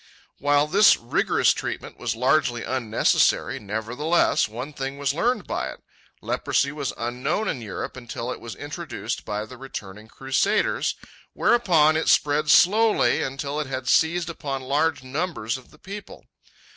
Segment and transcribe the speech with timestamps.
[0.39, 5.83] While this rigorous treatment was largely unnecessary, nevertheless, one thing was learned by it.
[6.23, 10.95] Leprosy was unknown in Europe until it was introduced by the returning Crusaders,
[11.33, 16.25] whereupon it spread slowly until it had seized upon large numbers of the people.